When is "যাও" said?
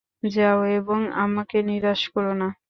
0.23-0.59